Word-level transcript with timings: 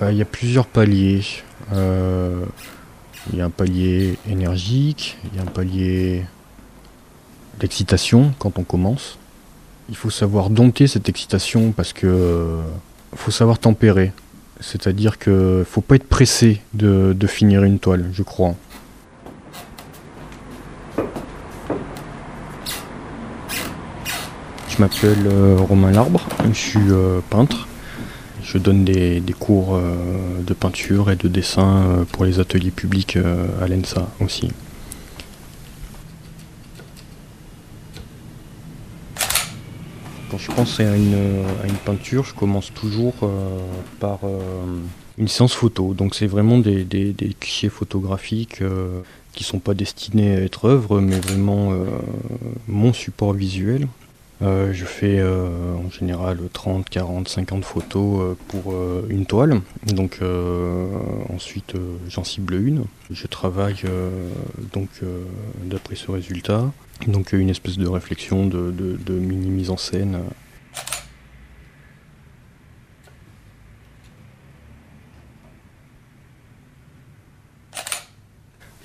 bah, 0.00 0.12
Il 0.12 0.18
y 0.18 0.22
a 0.22 0.26
plusieurs 0.26 0.66
paliers. 0.66 1.22
Euh, 1.72 2.44
il 3.30 3.38
y 3.38 3.42
a 3.42 3.44
un 3.44 3.50
palier 3.50 4.18
énergique, 4.28 5.18
il 5.24 5.36
y 5.36 5.40
a 5.40 5.42
un 5.42 5.52
palier 5.52 6.24
d'excitation 7.60 8.32
quand 8.38 8.58
on 8.58 8.64
commence. 8.64 9.18
Il 9.90 9.96
faut 9.96 10.10
savoir 10.10 10.50
dompter 10.50 10.86
cette 10.86 11.08
excitation 11.08 11.72
parce 11.72 11.92
que 11.92 12.58
faut 13.14 13.30
savoir 13.30 13.58
tempérer. 13.58 14.12
C'est-à-dire 14.60 15.18
que 15.18 15.64
faut 15.68 15.80
pas 15.80 15.96
être 15.96 16.08
pressé 16.08 16.60
de, 16.74 17.14
finir 17.26 17.62
une 17.64 17.78
toile, 17.78 18.10
je 18.12 18.22
crois. 18.22 18.54
Je 24.68 24.78
m'appelle 24.78 25.26
euh, 25.26 25.56
Romain 25.58 25.90
Larbre, 25.90 26.26
je 26.48 26.52
suis 26.52 26.90
euh, 26.90 27.20
peintre. 27.28 27.66
Je 28.52 28.58
donne 28.58 28.84
des, 28.84 29.22
cours 29.38 29.76
euh, 29.76 30.42
de 30.44 30.54
peinture 30.54 31.12
et 31.12 31.14
de 31.14 31.28
dessin 31.28 32.04
pour 32.10 32.24
les 32.24 32.40
ateliers 32.40 32.72
publics 32.72 33.16
à 33.16 33.68
l'ENSA 33.68 34.08
aussi. 34.18 34.48
Quand 40.32 40.38
je 40.38 40.50
pense 40.50 40.80
à 40.80 40.96
une, 40.96 41.76
peinture, 41.84 42.24
je 42.24 42.34
commence 42.34 42.74
toujours 42.74 43.14
par 44.00 44.18
une 45.16 45.28
séance 45.28 45.54
photo. 45.54 45.94
Donc 45.94 46.16
c'est 46.16 46.26
vraiment 46.26 46.58
des, 46.58 47.14
clichés 47.38 47.68
photographiques 47.68 48.64
qui 49.32 49.44
sont 49.44 49.60
pas 49.60 49.74
destinés 49.74 50.34
à 50.34 50.40
être 50.40 50.64
œuvres, 50.64 51.00
mais 51.00 51.20
vraiment 51.20 51.72
mon 52.66 52.92
support 52.92 53.32
visuel. 53.32 53.86
Euh, 54.42 54.72
je 54.72 54.86
fais 54.86 55.18
euh, 55.18 55.74
en 55.74 55.90
général 55.90 56.38
30, 56.52 56.88
40, 56.88 57.28
50 57.28 57.64
photos 57.64 58.20
euh, 58.20 58.34
pour 58.48 58.74
une 59.08 59.26
toile. 59.26 59.60
Donc 59.86 60.20
ensuite 61.32 61.74
j'en 62.08 62.24
cible 62.24 62.54
une. 62.54 62.84
Je 63.10 63.26
travaille 63.26 63.82
donc 64.72 64.88
d'après 65.64 65.96
ce 65.96 66.10
résultat. 66.10 66.70
Donc 67.06 67.32
une 67.32 67.50
espèce 67.50 67.78
de 67.78 67.88
réflexion 67.88 68.46
de, 68.46 68.70
de 68.70 69.12
mini 69.14 69.48
mise 69.48 69.70
en 69.70 69.76
scène. 69.76 70.20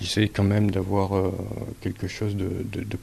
J'essaie 0.06 0.30
quand 0.30 0.44
même 0.44 0.70
d'avoir 0.70 1.18
euh, 1.18 1.32
quelque 1.82 2.08
chose 2.08 2.36
de, 2.36 2.48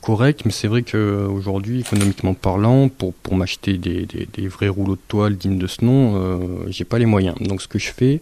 correct, 0.00 0.42
mais 0.44 0.52
c'est 0.52 0.68
vrai 0.68 0.82
qu'aujourd'hui, 0.82 1.80
économiquement 1.80 2.32
parlant, 2.32 2.88
pour, 2.88 3.12
pour 3.12 3.34
m'acheter 3.34 3.76
des, 3.76 4.06
vrais 4.46 4.68
rouleaux 4.68 4.94
de 4.94 5.00
toile 5.08 5.36
dignes 5.36 5.58
de 5.58 5.66
ce 5.66 5.84
nom, 5.84 6.14
euh, 6.14 6.38
j'ai 6.68 6.84
pas 6.84 7.00
les 7.00 7.06
moyens. 7.06 7.34
Donc 7.40 7.60
ce 7.60 7.66
que 7.66 7.80
je 7.80 7.90
fais, 7.92 8.20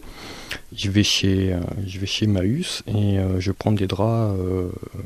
je 0.75 0.89
vais 0.89 1.03
chez, 1.03 1.53
euh, 1.53 1.59
je 1.85 1.99
vais 1.99 2.07
chez 2.07 2.25
et 2.87 3.17
je 3.37 3.51
prends 3.51 3.71
des 3.71 3.85
draps 3.85 4.35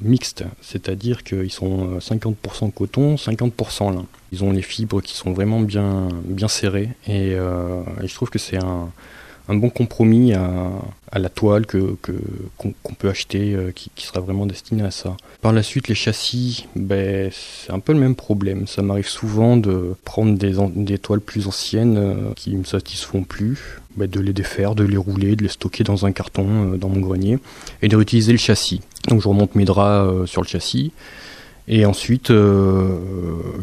mixtes, 0.02 0.46
c'est-à-dire 0.62 1.24
qu'ils 1.26 1.52
sont 1.52 2.00
50% 2.00 2.72
coton, 2.72 3.16
50% 3.16 3.94
lin. 3.94 4.06
Ils 4.32 4.46
ont 4.46 4.54
les 4.54 4.62
fibres 4.62 5.02
qui 5.02 5.18
sont 5.18 5.34
vraiment 5.34 5.60
bien, 5.60 6.08
bien 6.24 6.48
serrées 6.48 6.92
et 7.08 7.36
je 7.36 8.14
trouve 8.14 8.30
que 8.30 8.40
c'est 8.40 8.58
un 8.58 8.90
un 9.48 9.56
bon 9.56 9.70
compromis 9.70 10.34
à, 10.34 10.72
la 11.18 11.30
toile 11.30 11.66
que, 11.66 11.96
qu'on, 12.58 12.94
peut 12.98 13.10
acheter 13.10 13.54
euh, 13.54 13.72
qui, 13.72 13.90
sera 14.06 14.20
vraiment 14.20 14.46
destiné 14.46 14.84
à 14.84 14.92
ça. 14.92 15.16
Par 15.42 15.54
la 15.54 15.64
suite, 15.64 15.88
les 15.88 15.96
châssis, 15.96 16.68
ben, 16.76 17.32
c'est 17.32 17.72
un 17.72 17.80
peu 17.80 17.94
le 17.94 18.00
même 18.00 18.16
problème. 18.16 18.68
Ça 18.68 18.82
m'arrive 18.82 19.08
souvent 19.08 19.56
de 19.56 19.96
prendre 20.04 20.38
des, 20.38 20.56
des 20.76 20.98
toiles 20.98 21.22
plus 21.22 21.48
anciennes 21.48 21.98
euh, 21.98 22.34
qui 22.36 22.52
ne 22.52 22.60
me 22.60 22.64
satisfont 22.64 23.24
plus, 23.24 23.80
ben, 23.96 24.10
de 24.10 24.20
les 24.20 24.34
défaire, 24.34 24.76
de 24.76 24.84
les 24.84 24.98
rouler, 24.98 25.36
de 25.36 25.44
les 25.44 25.50
stocker 25.50 25.84
dans 25.86 26.06
un 26.06 26.12
carton 26.12 26.74
euh, 26.74 26.78
dans 26.78 26.90
mon 26.90 27.00
grenier 27.00 27.40
et 27.82 27.88
de 27.88 27.96
réutiliser 27.96 28.34
le 28.34 28.38
châssis. 28.38 28.82
Donc 29.08 29.22
je 29.22 29.28
remonte 29.30 29.56
mes 29.56 29.66
draps 29.66 30.30
sur 30.30 30.42
le 30.42 30.48
châssis 30.48 30.92
et 31.68 31.86
ensuite, 31.86 32.30
euh, 32.30 32.98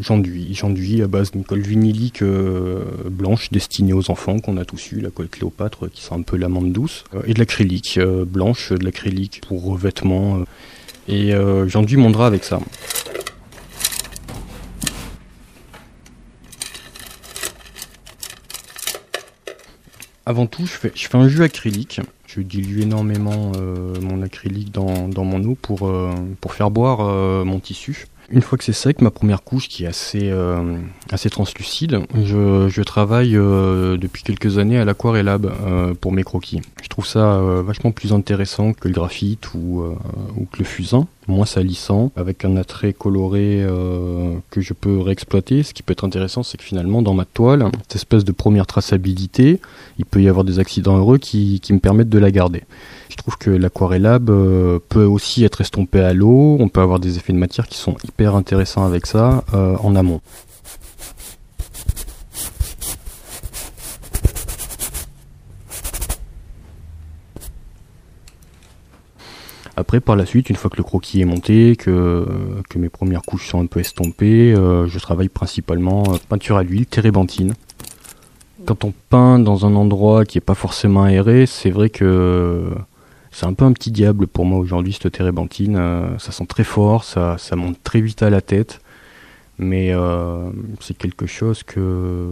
j'enduis. 0.01 0.53
J'enduis 0.53 1.01
à 1.01 1.07
base 1.07 1.31
d'une 1.31 1.45
colle 1.45 1.61
vinylique 1.61 2.21
euh, 2.21 2.83
blanche 3.09 3.49
destinée 3.51 3.93
aux 3.93 4.11
enfants 4.11 4.39
qu'on 4.39 4.57
a 4.57 4.65
tous 4.65 4.91
eu, 4.91 4.99
la 4.99 5.09
colle 5.09 5.29
Cléopâtre 5.29 5.89
qui 5.89 6.01
sent 6.01 6.13
un 6.13 6.21
peu 6.21 6.35
l'amande 6.35 6.73
douce, 6.73 7.05
euh, 7.15 7.21
et 7.25 7.33
de 7.33 7.39
l'acrylique 7.39 7.99
blanche, 8.27 8.73
de 8.73 8.83
l'acrylique 8.83 9.41
pour 9.47 9.63
revêtement. 9.63 10.43
et 11.07 11.33
j'enduis 11.67 11.97
mon 11.97 12.09
drap 12.09 12.27
avec 12.27 12.43
ça. 12.43 12.59
Avant 20.25 20.47
tout, 20.47 20.65
je 20.65 20.71
fais, 20.71 20.91
je 20.95 21.07
fais 21.07 21.17
un 21.17 21.27
jus 21.27 21.43
acrylique. 21.43 21.99
Je 22.27 22.41
dilue 22.41 22.81
énormément 22.81 23.51
euh, 23.57 23.93
mon 24.01 24.21
acrylique 24.21 24.71
dans, 24.71 25.07
dans, 25.07 25.25
mon 25.25 25.43
eau 25.43 25.55
pour, 25.61 25.87
euh, 25.87 26.13
pour 26.39 26.53
faire 26.53 26.71
boire 26.71 26.99
euh, 27.01 27.43
mon 27.43 27.59
tissu. 27.59 28.07
Une 28.29 28.41
fois 28.41 28.57
que 28.57 28.63
c'est 28.63 28.73
sec, 28.73 29.01
ma 29.01 29.11
première 29.11 29.43
couche 29.43 29.67
qui 29.67 29.83
est 29.83 29.87
assez, 29.87 30.29
euh, 30.31 30.77
assez 31.11 31.29
translucide, 31.29 31.99
je, 32.23 32.67
je 32.69 32.81
travaille 32.81 33.35
euh, 33.35 33.97
depuis 33.97 34.23
quelques 34.23 34.57
années 34.57 34.79
à 34.79 34.85
l'aquarellab 34.85 35.45
euh, 35.45 35.93
pour 35.93 36.11
mes 36.11 36.23
croquis. 36.23 36.61
Je 36.81 36.87
trouve 36.87 37.05
ça 37.05 37.39
vachement 37.63 37.91
plus 37.91 38.13
intéressant 38.13 38.73
que 38.73 38.87
le 38.87 38.93
graphite 38.93 39.53
ou, 39.53 39.83
ou 40.37 40.45
que 40.45 40.59
le 40.59 40.65
fusain, 40.65 41.07
moins 41.27 41.45
salissant, 41.45 42.11
avec 42.15 42.45
un 42.45 42.57
attrait 42.57 42.93
coloré 42.93 43.65
que 44.49 44.61
je 44.61 44.73
peux 44.73 44.99
réexploiter. 44.99 45.63
Ce 45.63 45.73
qui 45.73 45.83
peut 45.83 45.93
être 45.93 46.03
intéressant, 46.03 46.43
c'est 46.43 46.57
que 46.57 46.63
finalement, 46.63 47.01
dans 47.01 47.13
ma 47.13 47.25
toile, 47.25 47.69
cette 47.83 47.95
espèce 47.95 48.23
de 48.23 48.31
première 48.31 48.67
traçabilité, 48.67 49.59
il 49.97 50.05
peut 50.05 50.21
y 50.21 50.27
avoir 50.27 50.43
des 50.43 50.59
accidents 50.59 50.97
heureux 50.97 51.17
qui, 51.17 51.59
qui 51.61 51.73
me 51.73 51.79
permettent 51.79 52.09
de 52.09 52.19
la 52.19 52.31
garder. 52.31 52.63
Je 53.09 53.17
trouve 53.17 53.37
que 53.37 53.51
l'aquarellab 53.51 54.29
euh, 54.29 54.79
peut 54.89 55.05
aussi 55.05 55.43
être 55.43 55.61
estompé 55.61 55.99
à 55.99 56.13
l'eau, 56.13 56.57
on 56.59 56.67
peut 56.67 56.81
avoir 56.81 56.99
des 56.99 57.17
effets 57.17 57.31
de 57.31 57.37
matière 57.37 57.67
qui 57.67 57.77
sont 57.77 57.95
hyper 58.03 58.35
intéressants 58.35 58.85
avec 58.85 59.05
ça 59.05 59.43
euh, 59.53 59.75
en 59.77 59.95
amont. 59.95 60.19
Après, 69.75 69.99
par 69.99 70.15
la 70.15 70.25
suite, 70.25 70.49
une 70.49 70.55
fois 70.55 70.69
que 70.69 70.77
le 70.77 70.83
croquis 70.83 71.21
est 71.21 71.25
monté, 71.25 71.75
que, 71.75 72.27
que 72.69 72.77
mes 72.77 72.89
premières 72.89 73.23
couches 73.23 73.49
sont 73.49 73.61
un 73.61 73.65
peu 73.65 73.79
estompées, 73.79 74.53
euh, 74.53 74.87
je 74.87 74.99
travaille 74.99 75.29
principalement 75.29 76.03
peinture 76.29 76.57
à 76.57 76.63
l'huile, 76.63 76.85
térébenthine. 76.85 77.53
Quand 78.65 78.83
on 78.83 78.93
peint 79.09 79.39
dans 79.39 79.65
un 79.65 79.75
endroit 79.75 80.25
qui 80.25 80.37
n'est 80.37 80.41
pas 80.41 80.53
forcément 80.55 81.03
aéré, 81.03 81.45
c'est 81.47 81.71
vrai 81.71 81.89
que 81.89 82.69
c'est 83.33 83.47
un 83.47 83.53
peu 83.53 83.65
un 83.65 83.73
petit 83.73 83.91
diable 83.91 84.27
pour 84.27 84.45
moi 84.45 84.59
aujourd'hui, 84.59 84.93
cette 84.93 85.11
térébenthine. 85.11 85.75
Euh, 85.75 86.17
ça 86.19 86.31
sent 86.31 86.45
très 86.45 86.63
fort, 86.63 87.03
ça, 87.03 87.37
ça 87.39 87.55
monte 87.55 87.81
très 87.83 87.99
vite 87.99 88.21
à 88.21 88.29
la 88.29 88.41
tête. 88.41 88.79
Mais 89.57 89.91
euh, 89.91 90.51
c'est 90.79 90.95
quelque 90.95 91.25
chose 91.25 91.63
que, 91.63 92.27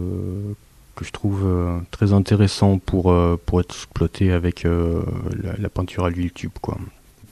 que 0.94 1.04
je 1.04 1.10
trouve 1.10 1.42
euh, 1.44 1.78
très 1.90 2.12
intéressant 2.12 2.78
pour, 2.78 3.14
pour 3.46 3.60
être 3.60 3.74
exploité 3.74 4.30
avec 4.30 4.64
la, 4.64 5.68
peinture 5.68 6.04
à 6.04 6.10
l'huile 6.10 6.32
tube. 6.32 6.52
Quoi. 6.60 6.78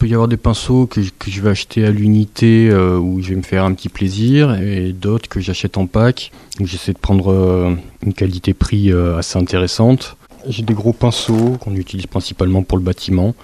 Il 0.00 0.06
peut 0.06 0.12
y 0.12 0.14
avoir 0.14 0.28
des 0.28 0.38
pinceaux 0.38 0.86
que, 0.86 1.02
je 1.02 1.42
vais 1.42 1.50
acheter 1.50 1.84
à 1.84 1.90
l'unité 1.90 2.72
où 2.72 3.20
je 3.20 3.28
vais 3.28 3.36
me 3.36 3.42
faire 3.42 3.64
un 3.64 3.74
petit 3.74 3.90
plaisir 3.90 4.54
et 4.54 4.94
d'autres 4.94 5.28
que 5.28 5.40
j'achète 5.40 5.76
en 5.76 5.86
pack 5.86 6.32
où 6.58 6.64
j'essaie 6.64 6.94
de 6.94 6.98
prendre 6.98 7.76
une 8.02 8.14
qualité-prix 8.14 8.90
assez 8.92 9.38
intéressante. 9.38 10.16
J'ai 10.48 10.62
des 10.62 10.74
gros 10.74 10.92
pinceaux 10.92 11.56
qu'on 11.60 11.74
utilise 11.74 12.06
principalement 12.06 12.62
pour 12.62 12.78
le 12.78 12.84
bâtiment. 12.84 13.34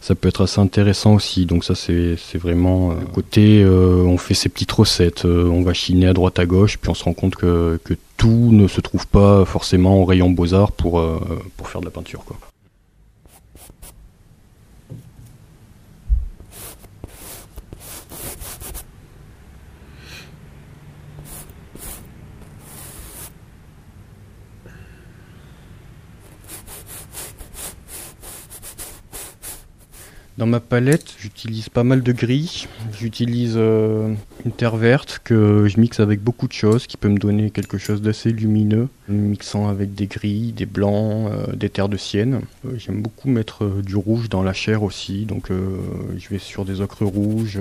Ça 0.00 0.14
peut 0.14 0.28
être 0.28 0.42
assez 0.42 0.60
intéressant 0.60 1.14
aussi. 1.14 1.46
Donc 1.46 1.64
ça 1.64 1.74
c'est 1.74 2.16
vraiment 2.38 2.90
euh, 2.90 2.94
côté 3.14 3.62
euh, 3.62 4.02
on 4.04 4.18
fait 4.18 4.34
ses 4.34 4.48
petites 4.48 4.72
recettes, 4.72 5.24
euh, 5.24 5.48
on 5.48 5.62
va 5.62 5.74
chiner 5.74 6.06
à 6.06 6.12
droite 6.12 6.38
à 6.38 6.46
gauche, 6.46 6.78
puis 6.78 6.90
on 6.90 6.94
se 6.94 7.04
rend 7.04 7.12
compte 7.12 7.36
que, 7.36 7.78
que 7.84 7.94
tout 8.16 8.50
ne 8.50 8.66
se 8.66 8.80
trouve 8.80 9.06
pas 9.06 9.44
forcément 9.44 10.00
au 10.00 10.04
rayon 10.04 10.30
beaux-arts 10.30 10.72
pour, 10.72 11.02
pour 11.56 11.68
faire 11.68 11.80
de 11.80 11.86
la 11.86 11.92
peinture. 11.92 12.24
Quoi. 12.24 12.36
Dans 30.38 30.46
ma 30.46 30.60
palette, 30.60 31.14
j'utilise 31.18 31.68
pas 31.68 31.84
mal 31.84 32.02
de 32.02 32.12
gris. 32.12 32.66
J'utilise 32.98 33.54
euh, 33.56 34.14
une 34.44 34.52
terre 34.52 34.76
verte 34.76 35.20
que 35.22 35.66
je 35.68 35.78
mixe 35.78 36.00
avec 36.00 36.22
beaucoup 36.22 36.46
de 36.48 36.52
choses, 36.52 36.86
qui 36.86 36.96
peut 36.96 37.08
me 37.08 37.18
donner 37.18 37.50
quelque 37.50 37.78
chose 37.78 38.00
d'assez 38.00 38.30
lumineux, 38.30 38.88
mixant 39.08 39.68
avec 39.68 39.94
des 39.94 40.06
gris, 40.06 40.52
des 40.52 40.66
blancs, 40.66 41.30
euh, 41.30 41.52
des 41.54 41.68
terres 41.68 41.88
de 41.88 41.96
sienne. 41.96 42.42
Euh, 42.64 42.70
j'aime 42.78 43.02
beaucoup 43.02 43.28
mettre 43.28 43.66
du 43.82 43.96
rouge 43.96 44.28
dans 44.28 44.42
la 44.42 44.52
chair 44.52 44.82
aussi, 44.82 45.26
donc 45.26 45.48
je 45.50 46.28
vais 46.28 46.38
sur 46.38 46.64
des 46.64 46.80
ocres 46.80 47.04
rouges, 47.04 47.58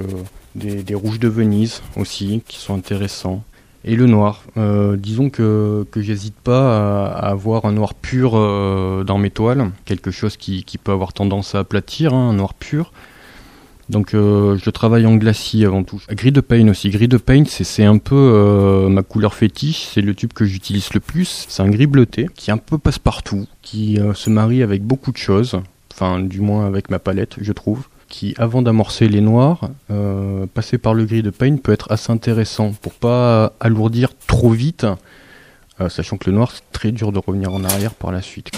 des, 0.56 0.83
des, 0.83 0.95
rouges 0.95 1.19
de 1.19 1.27
Venise 1.27 1.81
aussi, 1.98 2.42
qui 2.48 2.57
sont 2.60 2.75
intéressants. 2.75 3.44
Et 3.84 3.96
le 3.96 4.06
noir. 4.06 4.44
Euh, 4.58 4.98
disons 4.98 5.30
que, 5.30 5.86
j'hésite 5.96 6.36
pas 6.36 7.08
à, 7.08 7.30
avoir 7.30 7.66
un 7.66 7.72
noir 7.72 7.94
pur 7.94 8.34
euh, 8.36 9.04
dans 9.04 9.18
mes 9.18 9.30
toiles, 9.30 9.72
quelque 9.86 10.12
chose 10.12 10.38
qui, 10.38 10.64
peut 10.84 10.92
avoir 10.92 11.14
tendance 11.14 11.56
à 11.56 11.60
aplatir, 11.60 12.14
hein, 12.14 12.30
un 12.30 12.34
noir 12.34 12.54
pur. 12.54 12.92
Donc 13.90 14.14
euh, 14.14 14.56
je 14.64 14.70
travaille 14.70 15.08
en 15.08 15.16
glacis 15.16 15.66
avant 15.66 15.84
tout. 15.84 16.00
Gris 16.12 16.31
de 16.31 16.42
paint 16.42 16.68
aussi. 16.68 16.92
Gris 16.92 17.08
de 17.08 17.18
paint, 17.18 17.46
c'est 17.48 17.86
un 17.86 17.98
peu 17.98 18.88
ma 18.88 19.02
couleur 19.02 19.34
fétiche. 19.34 19.88
C'est 19.92 20.02
le 20.02 20.14
tube 20.14 20.32
que 20.34 20.46
j'utilise 20.46 20.94
le 20.94 21.00
plus. 21.00 21.48
C'est 21.50 21.64
un 21.64 21.70
gris 21.70 21.88
bleuté 21.88 22.28
qui 22.36 22.52
un 22.52 22.58
peu 22.58 22.78
passe-partout, 22.78 23.48
qui 23.64 23.98
se 24.14 24.30
marie 24.30 24.62
avec 24.62 24.84
beaucoup 24.84 25.12
de 25.12 25.18
choses. 25.18 25.60
Enfin, 25.92 26.20
du 26.20 26.40
moins 26.40 26.68
avec 26.68 26.92
ma 26.92 27.00
palette, 27.00 27.38
je 27.42 27.52
trouve 27.52 27.88
qui, 28.10 28.34
avant 28.38 28.62
d'amorcer 28.62 29.08
les 29.08 29.22
noirs, 29.22 29.70
euh, 29.92 30.46
passer 30.54 30.78
par 30.78 30.94
le 30.94 31.06
gris 31.06 31.24
de 31.24 31.30
paint 31.30 31.58
peut 31.58 31.72
être 31.72 31.92
assez 31.92 32.12
intéressant 32.12 32.74
pour 32.74 32.94
pas 32.94 33.54
alourdir 33.60 34.10
trop 34.28 34.50
vite, 34.50 34.86
euh, 35.80 35.90
sachant 35.90 36.18
que 36.18 36.30
le 36.30 36.36
noir 36.36 36.52
c'est 36.52 36.72
très 36.72 36.92
dur 36.92 37.12
de 37.12 37.20
revenir 37.20 37.54
en 37.54 37.64
arrière 37.64 37.94
par 37.94 38.12
la 38.12 38.22
suite. 38.22 38.52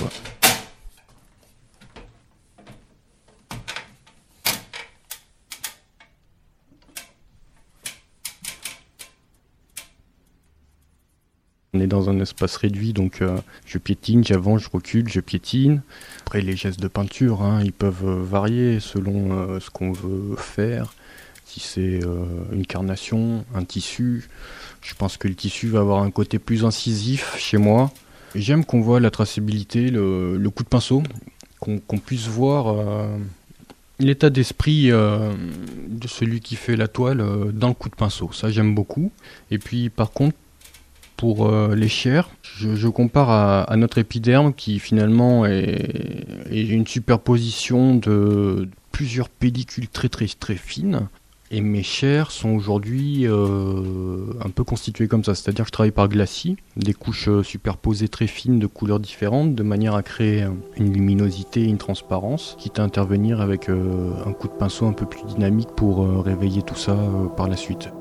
On 11.74 11.80
est 11.80 11.88
dans 11.88 12.10
un 12.10 12.20
espace 12.20 12.58
réduit, 12.58 12.92
donc 12.92 13.22
euh, 13.22 13.38
je 13.66 13.78
piétine, 13.78 14.26
j'avance, 14.26 14.64
je 14.64 14.70
recule, 14.70 15.08
je 15.08 15.22
piétine. 15.22 15.82
Après, 16.20 16.42
les 16.42 16.58
gestes 16.58 16.82
de 16.82 16.90
peinture, 16.90 17.44
hein, 17.44 17.62
ils 17.64 17.72
peuvent 17.72 18.06
euh, 18.06 18.22
varier 18.22 18.82
selon 18.82 19.32
euh, 19.32 19.62
ce 19.62 19.70
qu'on 19.70 19.94
veut 19.94 20.36
faire. 20.36 20.94
Si 21.46 21.62
c'est 21.62 22.02
une 22.52 22.66
carnation, 22.66 23.46
un 23.56 23.64
tissu, 23.64 24.30
je 24.82 24.94
pense 24.96 25.16
que 25.18 25.30
le 25.30 25.36
tissu 25.36 25.68
va 25.68 25.80
avoir 25.80 26.04
un 26.04 26.12
côté 26.12 26.40
plus 26.40 26.66
incisif 26.66 27.38
chez 27.38 27.58
moi. 27.58 27.92
J'aime 28.36 28.64
qu'on 28.64 28.80
voit 28.80 29.02
la 29.02 29.12
traçabilité, 29.12 29.92
le, 29.92 30.50
coup 30.50 30.64
de 30.64 30.70
pinceau, 30.70 31.04
qu'on 31.60 31.98
puisse 31.98 32.28
voir 32.28 32.74
l'état 34.00 34.30
d'esprit 34.30 34.92
de 34.92 36.08
celui 36.08 36.40
qui 36.40 36.56
fait 36.56 36.78
la 36.78 36.88
toile 36.88 37.52
dans 37.52 37.68
le 37.68 37.74
coup 37.74 37.90
de 37.90 37.96
pinceau. 37.96 38.32
Ça, 38.32 38.50
j'aime 38.50 38.74
beaucoup. 38.74 39.12
Et 39.50 39.58
puis, 39.58 39.90
par 39.90 40.12
contre, 40.12 40.38
pour 41.22 41.48
euh, 41.48 41.76
les 41.76 41.88
chairs, 41.88 42.32
je, 42.42 42.88
compare 42.88 43.30
à, 43.30 43.78
notre 43.78 44.00
épiderme 44.00 44.56
qui 44.56 44.80
finalement 44.80 45.46
est, 45.46 46.26
une 46.50 46.88
superposition 46.88 47.94
de 47.94 48.68
plusieurs 48.92 49.30
pellicules 49.30 49.88
très 49.88 50.10
très 50.10 50.26
très 50.26 50.56
fines. 50.56 51.10
Et 51.52 51.62
mes 51.62 51.84
chairs 51.84 52.32
sont 52.32 52.50
aujourd'hui 52.50 53.28
euh, 53.28 54.34
un 54.44 54.50
peu 54.50 54.64
constituées 54.64 55.08
comme 55.08 55.24
ça, 55.24 55.36
c'est-à-dire 55.36 55.66
que 55.66 55.68
je 55.68 55.74
travaille 55.74 55.92
par 55.92 56.10
glacis, 56.10 56.58
des 56.76 56.94
couches 56.94 57.28
euh, 57.28 57.44
superposées 57.44 58.08
très 58.08 58.26
fines 58.26 58.58
de 58.58 58.66
couleurs 58.66 59.00
différentes, 59.00 59.54
de 59.54 59.62
manière 59.62 59.94
à 59.94 60.02
créer 60.02 60.48
une 60.78 60.92
luminosité 60.92 61.62
et 61.62 61.66
une 61.66 61.78
transparence, 61.78 62.56
quitte 62.58 62.80
à 62.80 62.84
intervenir 62.84 63.42
avec 63.42 63.70
un 63.70 64.34
coup 64.34 64.48
de 64.48 64.54
pinceau 64.54 64.88
un 64.88 64.94
peu 64.94 65.06
plus 65.06 65.24
dynamique 65.26 65.70
pour 65.76 66.26
réveiller 66.26 66.64
tout 66.64 66.76
ça 66.76 66.98
par 67.38 67.48
la 67.48 67.58
suite. 67.58 67.92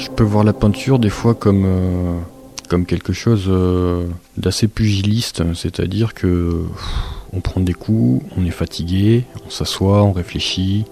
Je 0.00 0.08
peux 0.08 0.24
voir 0.24 0.44
la 0.44 0.54
peinture 0.54 0.98
des 0.98 1.10
fois 1.10 1.34
comme, 1.34 1.64
euh, 1.66 2.84
quelque 2.84 3.12
chose 3.12 3.44
euh, 3.48 4.06
d'assez 4.38 4.66
pugiliste, 4.66 5.42
c'est-à-dire 5.54 6.14
que 6.14 6.62
on 7.34 7.40
prend 7.40 7.60
des 7.60 7.74
coups, 7.74 8.24
on 8.38 8.46
est 8.46 8.50
fatigué, 8.50 9.24
on 9.46 9.50
s'assoit, 9.50 10.02
on 10.02 10.12
réfléchit, 10.12 10.86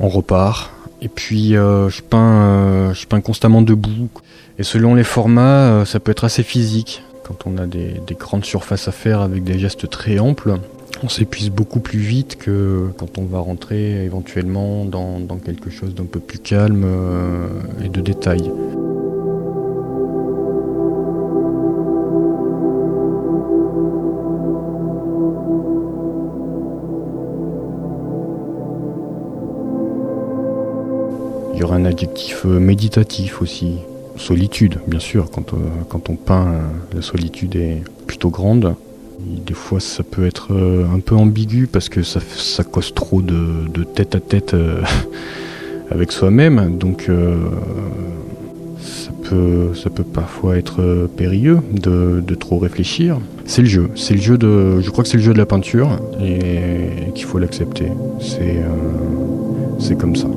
on 0.00 0.08
repart. 0.08 0.70
Et 1.02 1.08
puis 1.08 1.56
euh, 1.56 1.90
je, 1.90 2.00
peins, 2.00 2.94
je 2.94 3.06
peins 3.06 3.20
constamment 3.20 3.60
debout. 3.60 4.08
Et 4.58 4.62
selon 4.62 4.94
les 4.94 5.04
formats, 5.04 5.84
ça 5.84 6.00
peut 6.00 6.12
être 6.12 6.24
assez 6.24 6.42
physique. 6.42 7.02
Quand 7.22 7.46
on 7.46 7.58
a 7.58 7.66
des 7.66 8.00
grandes 8.18 8.46
surfaces 8.46 8.88
à 8.88 8.92
faire 8.92 9.20
avec 9.20 9.44
des 9.44 9.58
gestes 9.58 9.90
très 9.90 10.18
amples, 10.18 10.58
on 11.04 11.08
s'épuise 11.10 11.50
beaucoup 11.50 11.80
plus 11.80 11.98
vite 11.98 12.36
que 12.36 12.88
quand 12.96 13.18
on 13.18 13.24
va 13.24 13.38
rentrer 13.38 14.04
éventuellement 14.04 14.86
dans, 14.86 15.20
quelque 15.44 15.68
chose 15.68 15.94
d'un 15.94 16.06
peu 16.06 16.18
plus 16.18 16.38
calme 16.38 16.84
euh, 16.86 17.46
et 17.84 17.90
de 17.90 18.00
détail. 18.00 18.50
Il 31.52 31.60
y 31.60 31.62
aura 31.62 31.76
un 31.76 31.84
adjectif 31.84 32.46
euh, 32.46 32.58
méditatif 32.58 33.42
aussi. 33.42 33.76
Solitude, 34.16 34.78
bien 34.86 35.00
sûr, 35.00 35.30
quand, 35.30 35.52
euh, 35.52 35.58
quand 35.90 36.08
on 36.08 36.16
peint, 36.16 36.62
la 36.94 37.02
solitude 37.02 37.56
est 37.56 37.82
plutôt 38.06 38.30
grande. 38.30 38.74
Des 39.20 39.54
fois, 39.54 39.80
ça 39.80 40.02
peut 40.02 40.26
être 40.26 40.52
euh, 40.52 40.86
un 40.92 41.00
peu 41.00 41.14
ambigu 41.14 41.66
parce 41.66 41.88
que 41.88 42.02
ça, 42.02 42.20
ça 42.20 42.64
cause 42.64 42.92
trop 42.94 43.22
de, 43.22 43.84
tête 43.84 44.14
à 44.14 44.20
tête 44.20 44.54
euh, 44.54 44.82
avec 45.90 46.12
soi-même. 46.12 46.76
Donc, 46.78 47.06
euh, 47.08 47.36
ça, 48.80 49.10
peut, 49.22 49.72
ça 49.74 49.90
peut 49.90 50.02
parfois 50.02 50.56
être 50.56 51.08
périlleux 51.16 51.60
de, 51.72 52.34
trop 52.34 52.58
réfléchir. 52.58 53.18
C'est 53.44 53.62
le 53.62 53.68
jeu. 53.68 53.90
C'est 53.94 54.14
le 54.14 54.20
jeu 54.20 54.36
de. 54.36 54.80
Je 54.80 54.90
crois 54.90 55.04
que 55.04 55.10
c'est 55.10 55.18
le 55.18 55.22
jeu 55.22 55.32
de 55.32 55.38
la 55.38 55.46
peinture 55.46 55.98
et 56.20 57.12
qu'il 57.14 57.24
faut 57.24 57.38
l'accepter. 57.38 57.86
C'est 59.78 59.98
comme 59.98 60.16
ça. 60.16 60.28